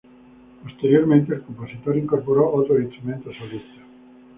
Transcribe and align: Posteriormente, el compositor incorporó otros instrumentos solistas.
Posteriormente, 0.63 1.35
el 1.35 1.43
compositor 1.43 1.95
incorporó 1.95 2.51
otros 2.51 2.81
instrumentos 2.81 3.35
solistas. 3.37 3.83